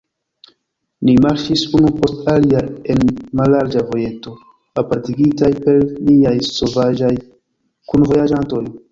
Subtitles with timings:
[1.09, 2.61] Ni marŝis unu post alia
[2.93, 3.03] en
[3.41, 4.33] mallarĝa vojeto,
[4.83, 5.77] apartigitaj per
[6.07, 7.11] niaj sovaĝaj
[7.93, 8.63] kunvojaĝantoj.